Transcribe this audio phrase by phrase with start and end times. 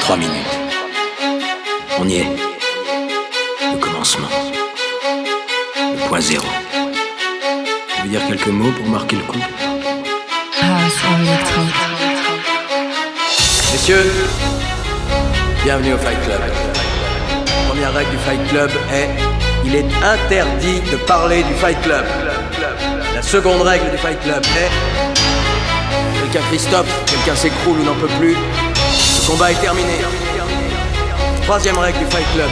[0.00, 0.32] Trois minutes.
[1.98, 2.26] On y est.
[3.72, 4.28] Le commencement.
[5.92, 6.46] Le point zéro.
[7.96, 9.38] Tu veux dire quelques mots pour marquer le coup?
[13.72, 14.12] Messieurs,
[15.64, 16.40] bienvenue au Fight Club.
[17.46, 19.10] La première règle du Fight Club est
[19.64, 22.04] il est interdit de parler du Fight Club.
[23.14, 24.97] La seconde règle du Fight Club est
[26.30, 28.34] quelqu'un Christophe, quelqu'un s'écroule ou n'en peut plus.
[28.34, 29.98] Le combat est terminé.
[31.42, 32.50] Troisième règle du Fight Club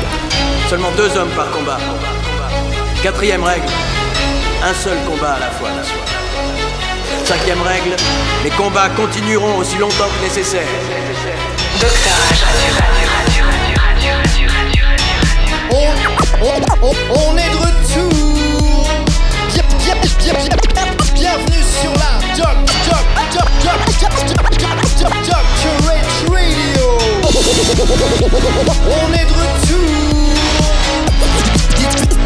[0.70, 1.78] seulement deux hommes par combat.
[3.02, 3.66] Quatrième règle
[4.64, 5.68] un seul combat à la fois.
[7.24, 7.96] Cinquième règle
[8.44, 10.66] les combats continueront aussi longtemps que nécessaire.
[16.82, 18.15] On, est de retour.
[21.14, 22.56] Bienvenue sur la Doc,
[22.88, 24.52] Doc, Doc, Doc, Doc,
[25.26, 25.46] Doc,
[26.28, 26.86] Radio.
[28.86, 30.34] On est de retour.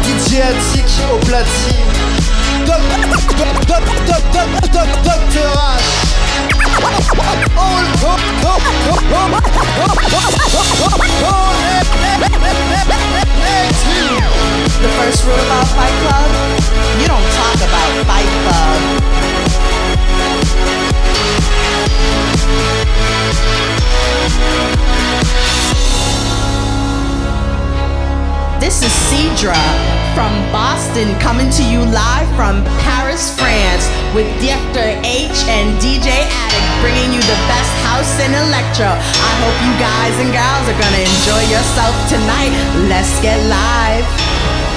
[0.03, 0.41] DJ
[1.13, 1.91] au platine.
[2.65, 4.23] Doc, Doc, Doc, Doc,
[4.71, 6.10] Doc, Doc, H.
[14.81, 16.31] The first rule about Fight Club,
[16.99, 19.11] you don't talk about Fight Club.
[28.59, 29.53] This is Cedra
[30.15, 34.87] from Boston coming to you live from Paris, France with Dr.
[35.07, 38.91] H and DJ Addict bringing you the best house and electro.
[38.91, 42.51] I hope you guys and gals are gonna enjoy yourself tonight.
[42.91, 44.70] Let's get live.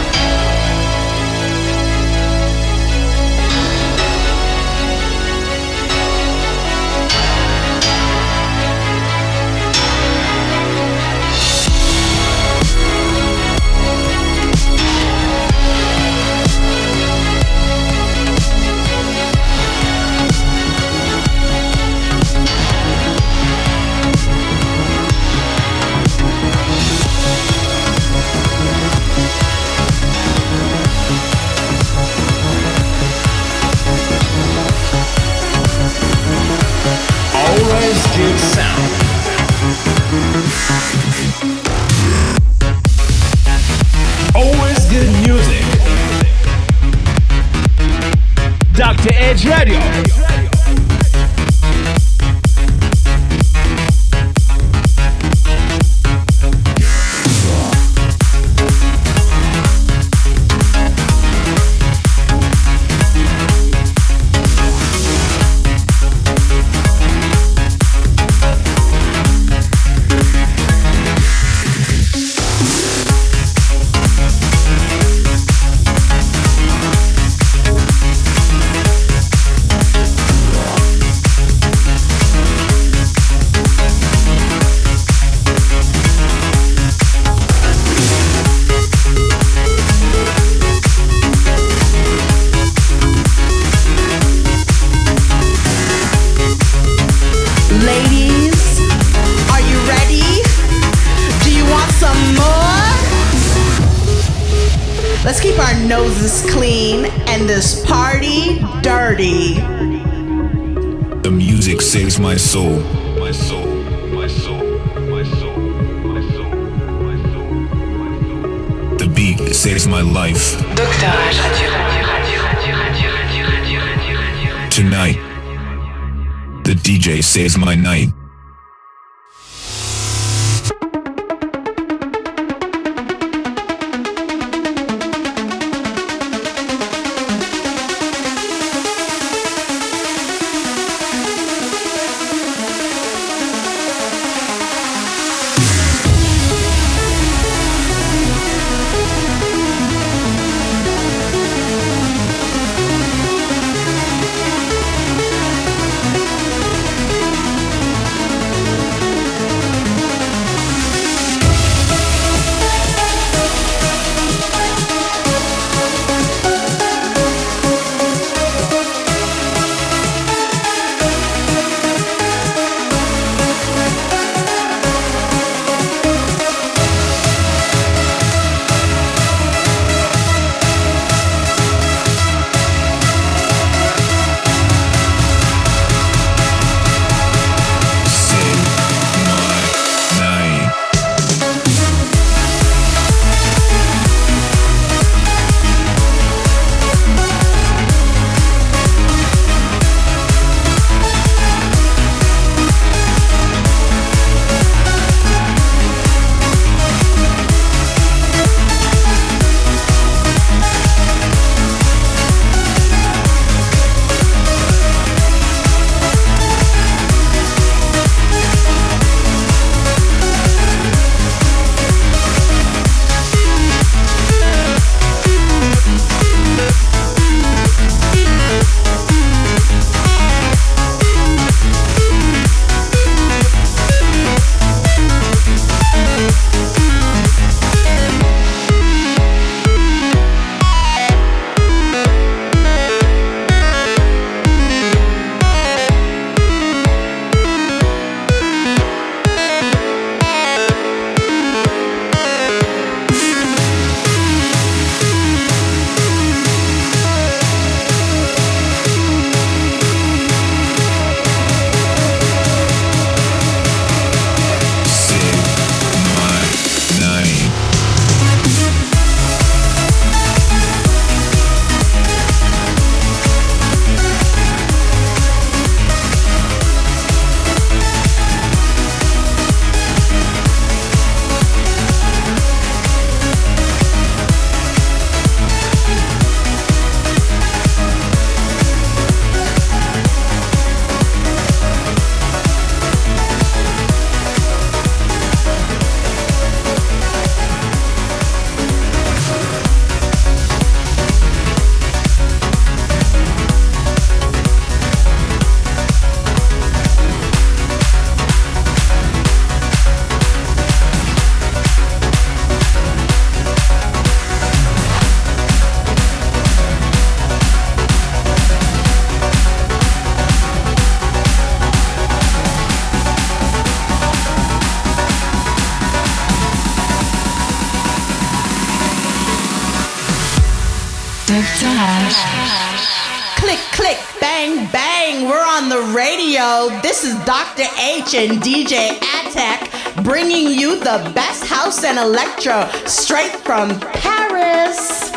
[338.17, 345.11] And DJ Attack bringing you the best house and electro straight from Paris.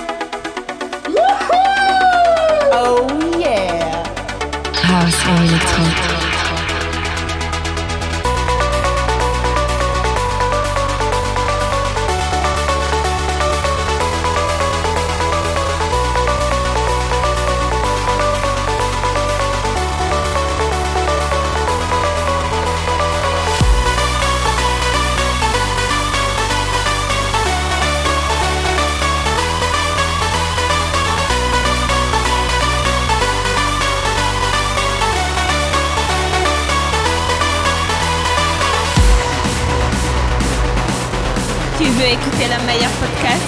[1.03, 1.49] Woohoo!
[2.73, 4.03] Oh, yeah.
[4.73, 5.96] House et électro.
[42.11, 43.43] Écouter le meilleur podcast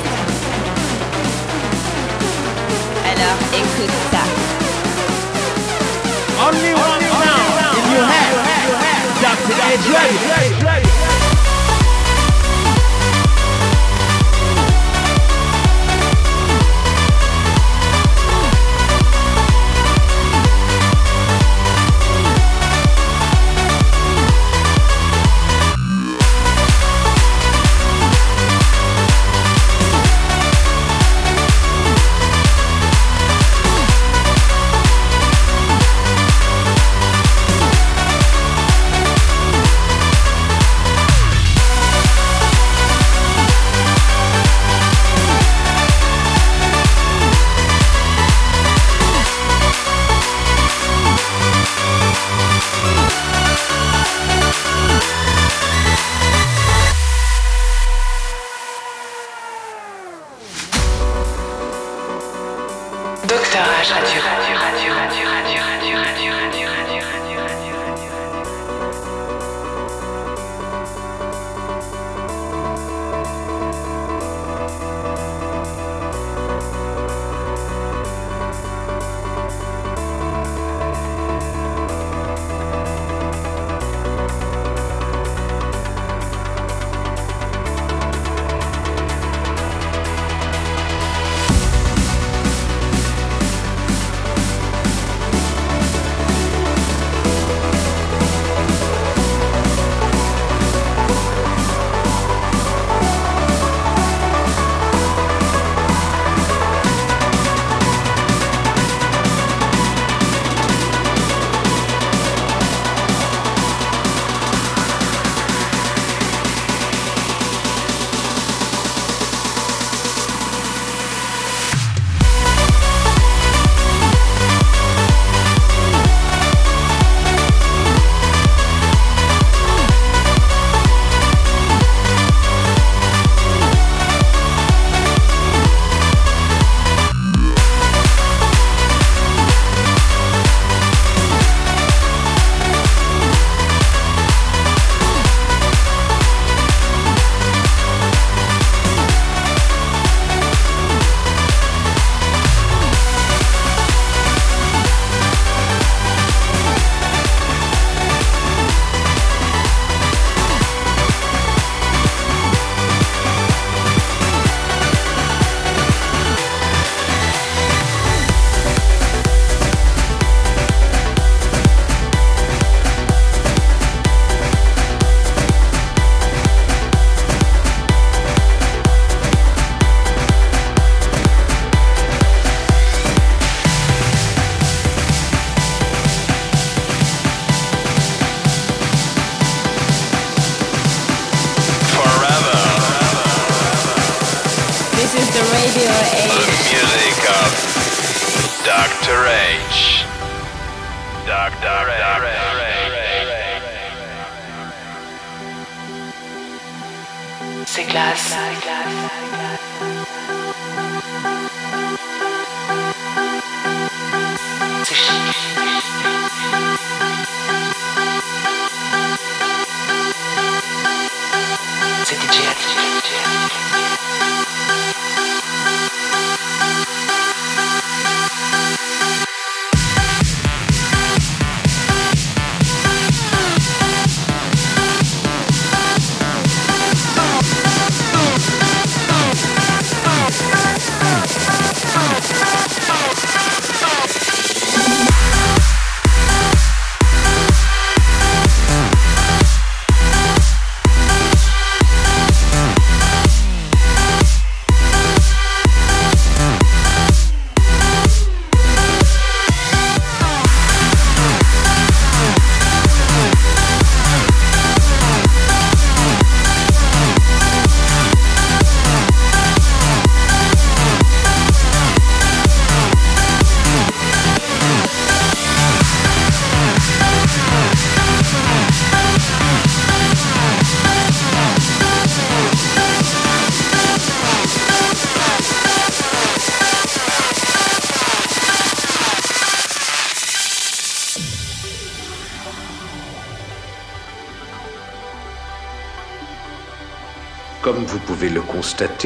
[3.05, 4.23] Alors écoute ça.
[6.45, 8.49] Only one sound in your head.
[9.21, 9.55] Dr.
[9.71, 10.68] Edge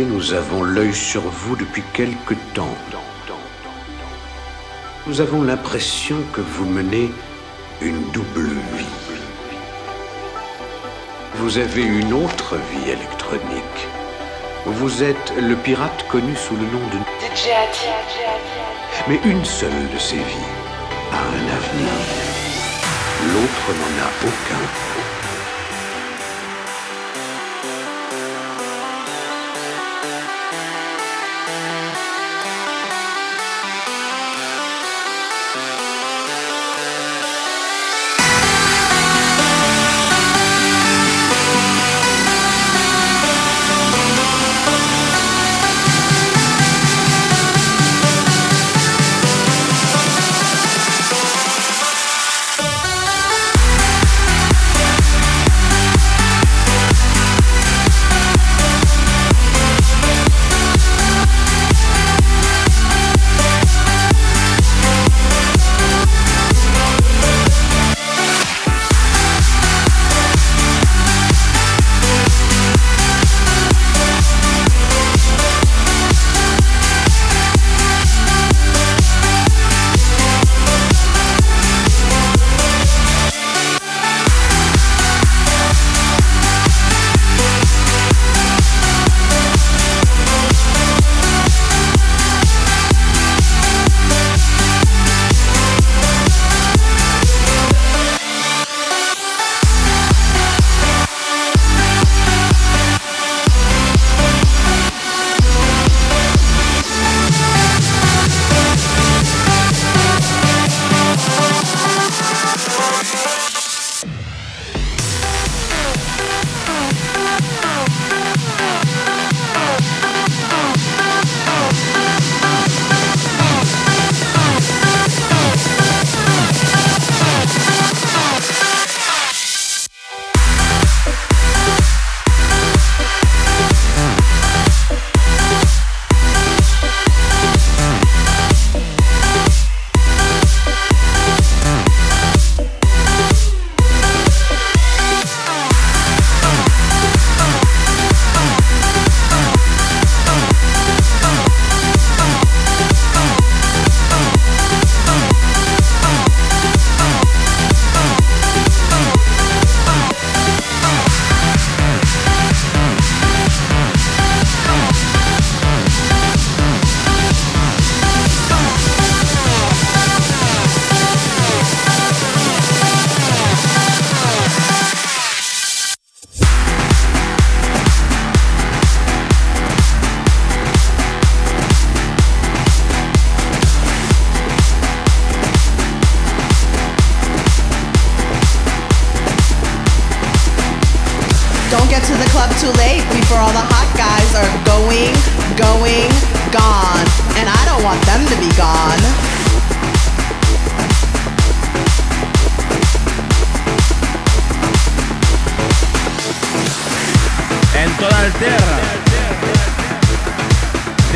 [0.02, 2.76] nous avons l'œil sur vous depuis quelque temps.
[5.06, 7.12] Nous avons l'impression que vous menez
[7.82, 9.20] une double vie.
[11.36, 13.88] Vous avez une autre vie électronique.
[14.66, 16.98] Vous êtes le pirate connu sous le nom de
[19.08, 20.52] Mais une seule de ces vies
[21.12, 21.94] a un avenir.
[23.34, 25.13] L'autre n'en a aucun.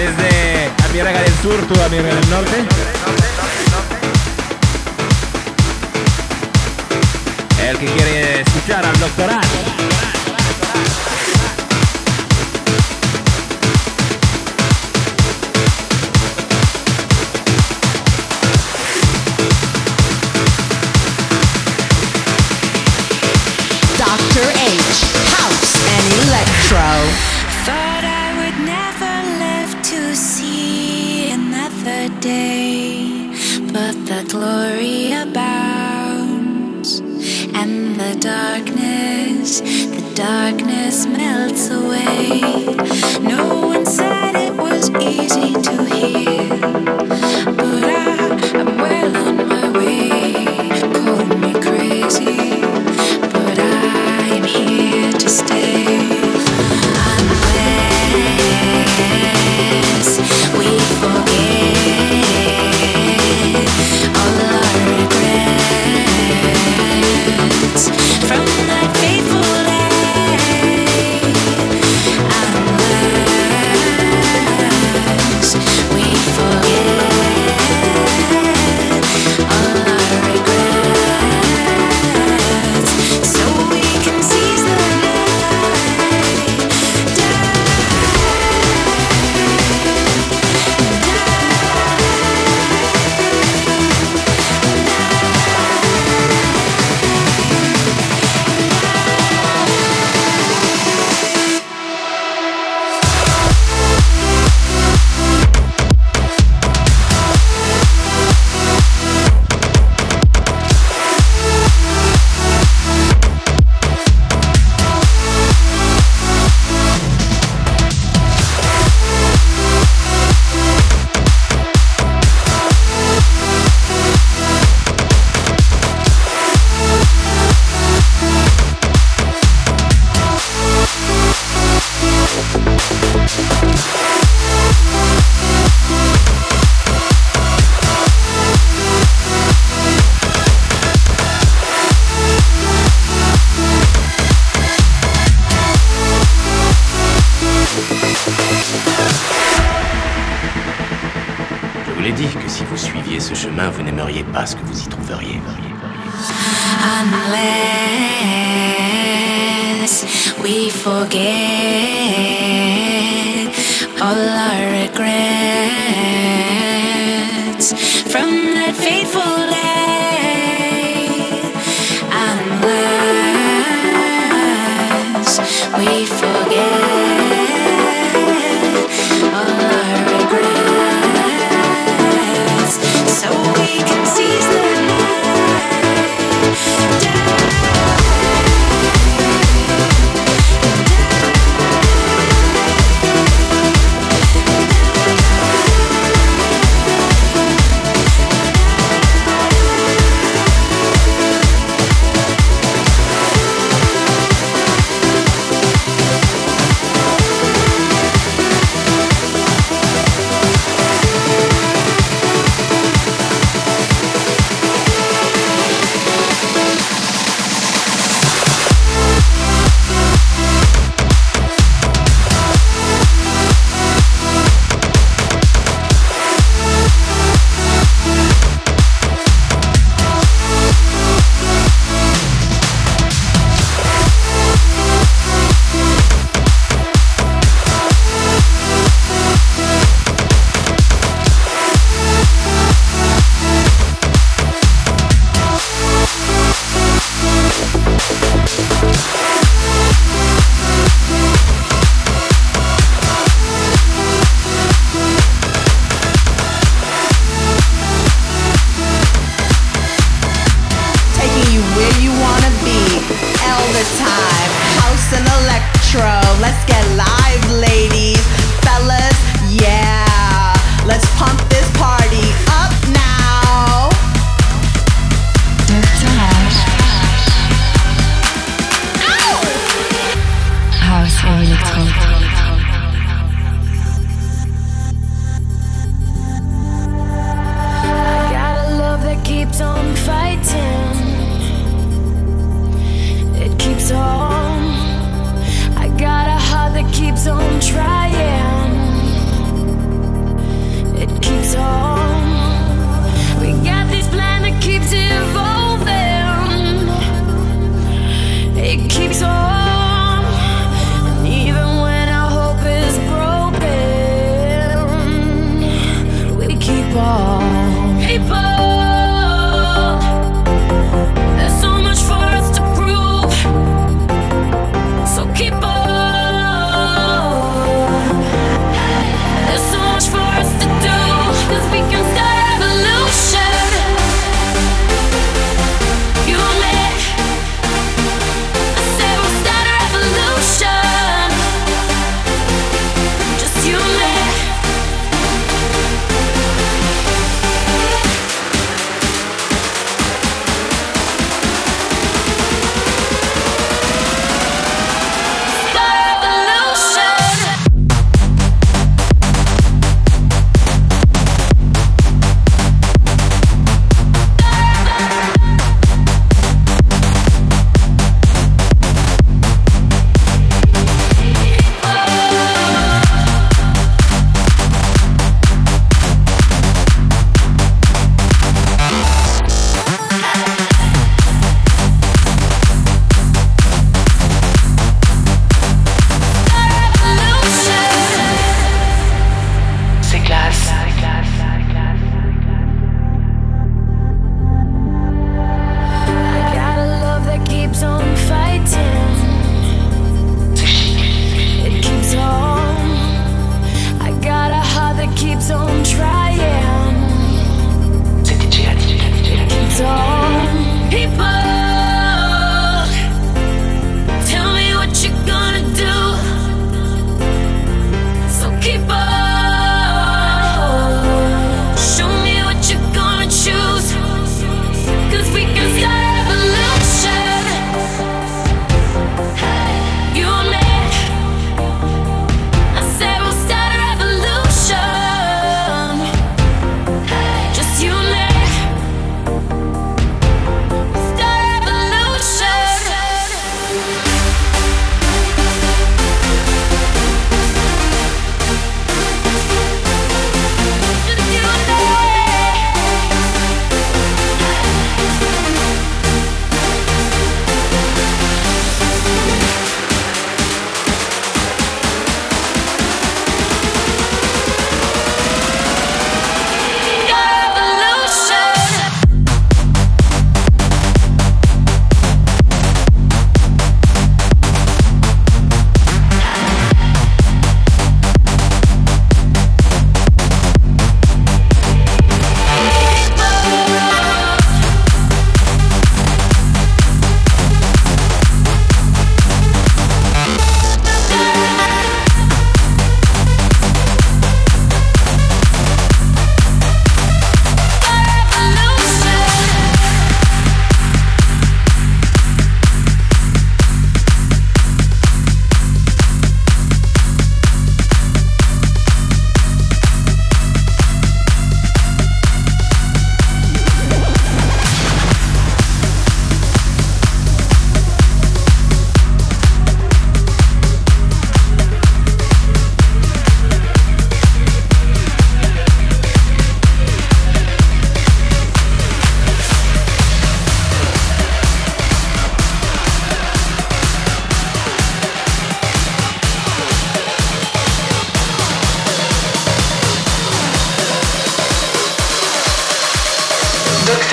[0.07, 2.65] desde Amiérraga del Sur, tú Amiérraga del Norte.
[7.67, 9.66] El que quiere escuchar al doctorado.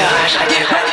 [0.05, 0.84] gosh, I do.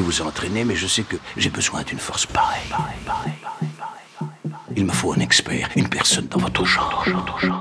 [0.00, 2.70] vous a entraîné, mais je sais que j'ai besoin d'une force pareille.
[4.76, 7.04] Il me faut un expert, une personne dans votre genre.
[7.06, 7.59] genre.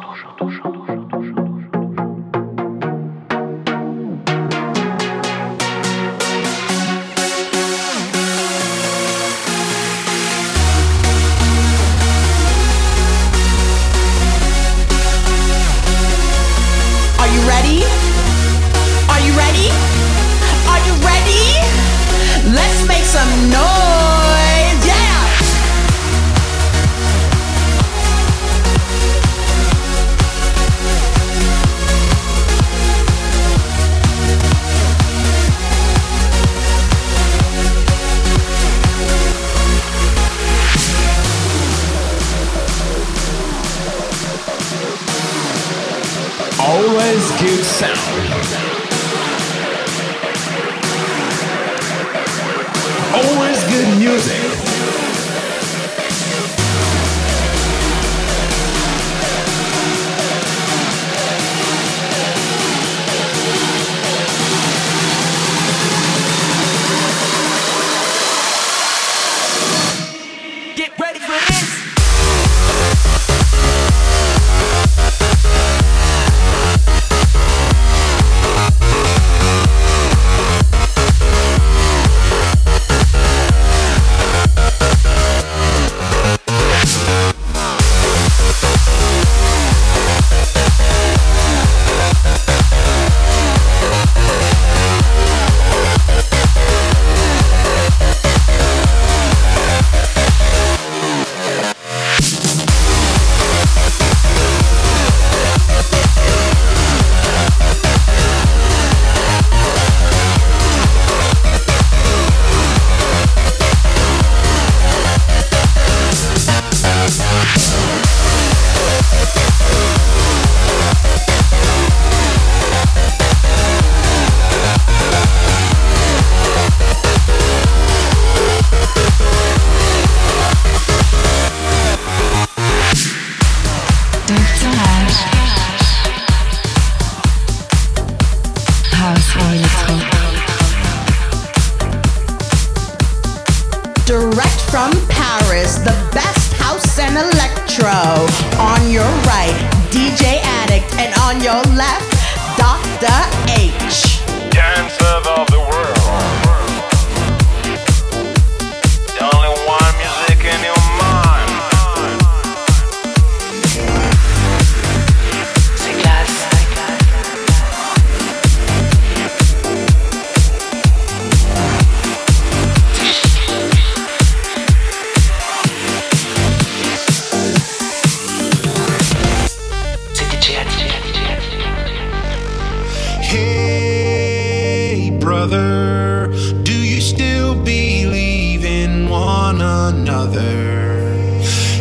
[189.89, 191.01] another.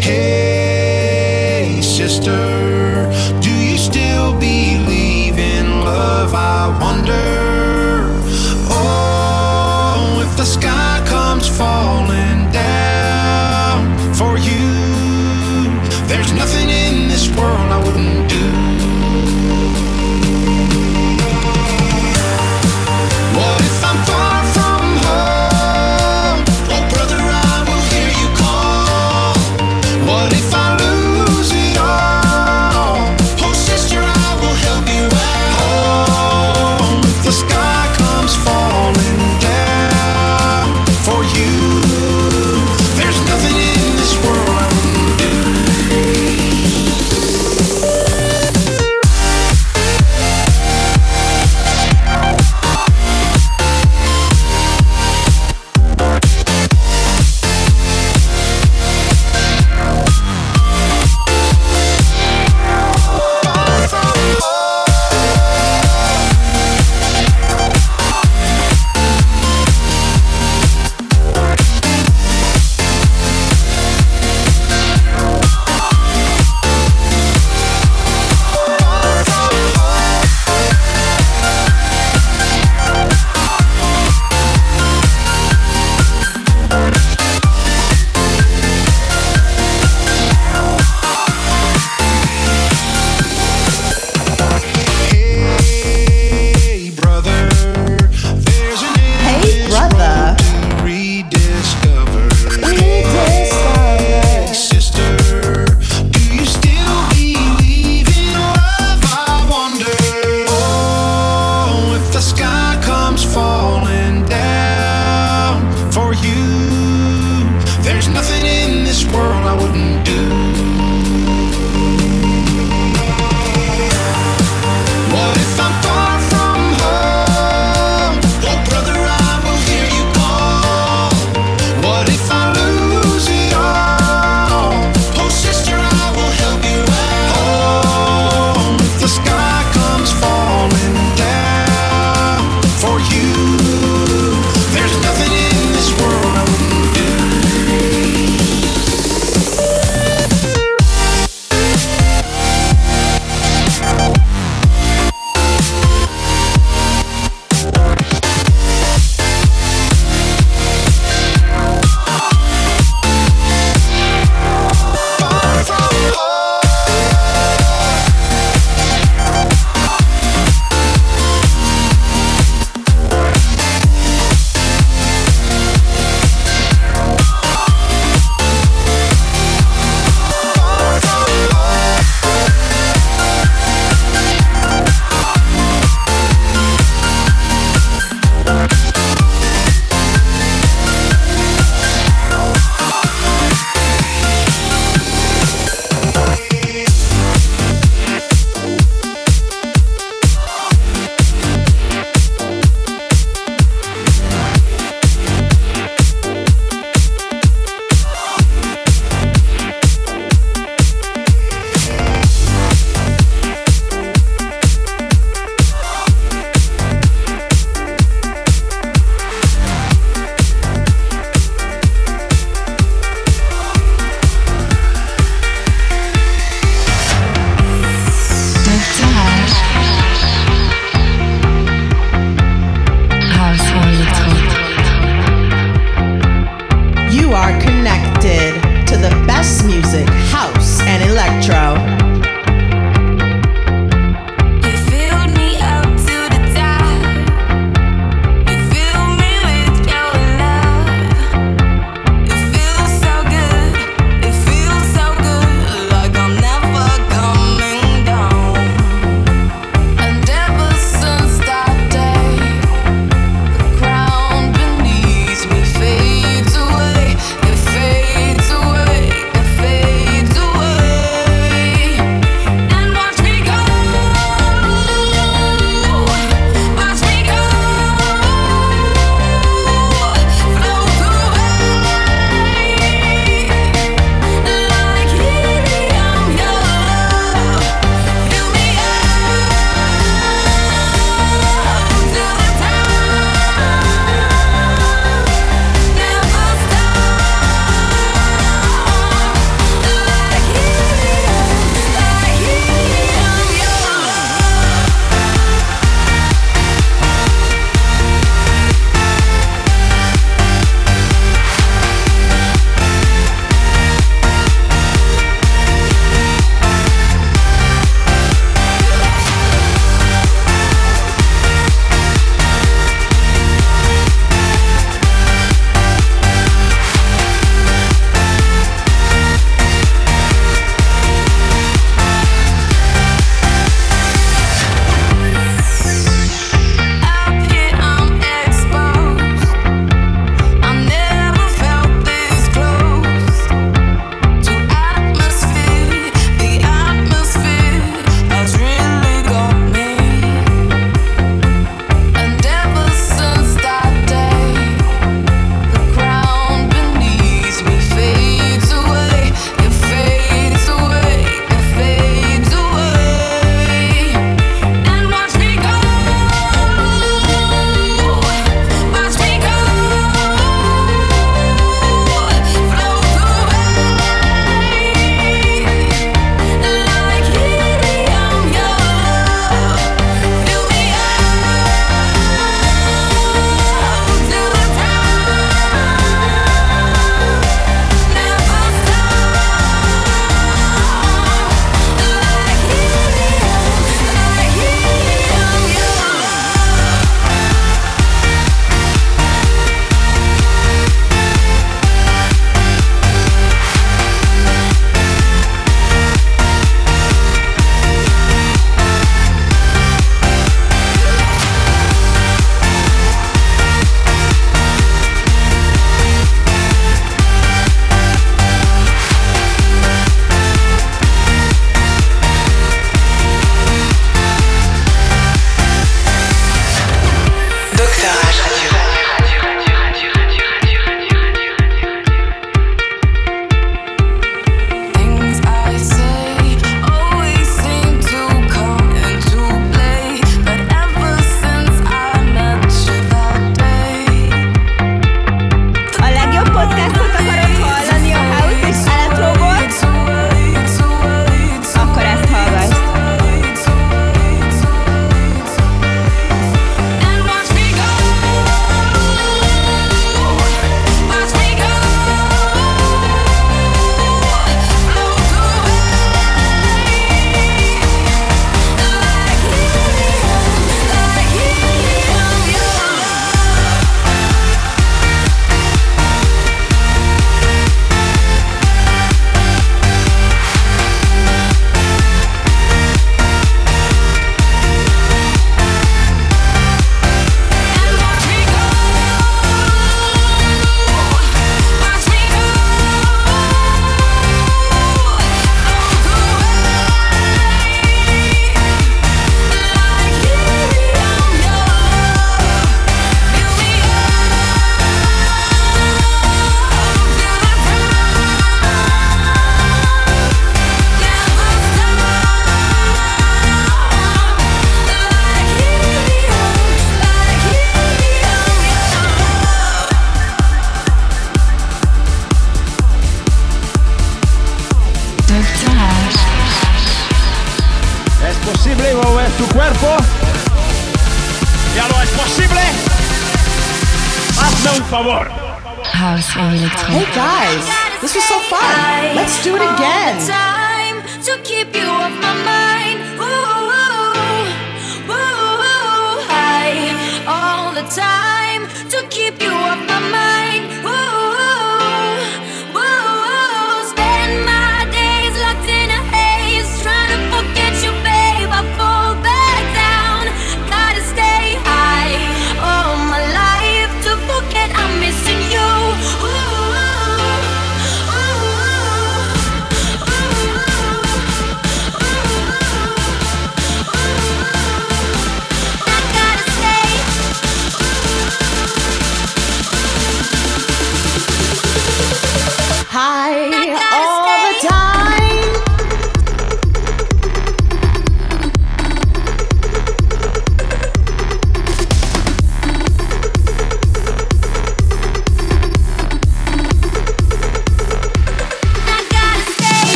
[0.00, 2.59] Hey, sister.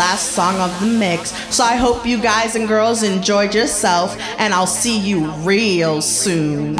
[0.00, 1.30] Last song of the mix.
[1.54, 6.78] So I hope you guys and girls enjoyed yourself, and I'll see you real soon.